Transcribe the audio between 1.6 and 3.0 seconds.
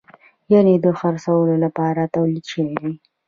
لپاره تولید شوی وي.